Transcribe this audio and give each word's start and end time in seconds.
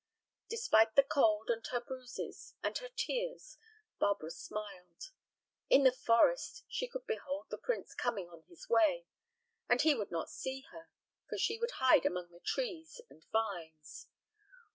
Despite 0.49 0.95
the 0.95 1.03
cold, 1.03 1.51
and 1.51 1.63
her 1.67 1.79
bruises, 1.79 2.55
and 2.63 2.75
her 2.79 2.89
tears, 2.89 3.59
Barbara 3.99 4.31
smiled. 4.31 5.11
In 5.69 5.83
the 5.83 5.91
forest 5.91 6.63
she 6.67 6.87
could 6.87 7.05
behold 7.05 7.51
the 7.51 7.59
prince 7.59 7.93
coming 7.93 8.27
on 8.27 8.41
his 8.49 8.67
way; 8.67 9.05
and 9.69 9.79
he 9.79 9.93
would 9.93 10.09
not 10.09 10.31
see 10.31 10.65
her, 10.71 10.89
for 11.29 11.37
she 11.37 11.59
would 11.59 11.73
hide 11.77 12.07
among 12.07 12.31
the 12.31 12.39
trees 12.43 12.99
and 13.11 13.23
vines. 13.31 14.07